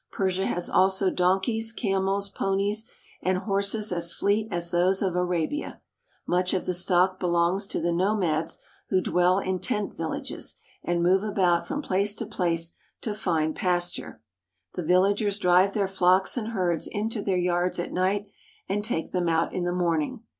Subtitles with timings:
[0.11, 2.87] Persia has also donkeys, camels, ponies;
[3.21, 5.79] and horses as fleet as those of Arabia.
[6.25, 8.57] Much of the stock belongs to the nomads,
[8.89, 14.19] who dwell in tent villages and move about from place to place to find pasture.
[14.73, 18.25] The villagers drive their flocks and herds into their yards at night,
[18.67, 20.23] and take them out in the morning.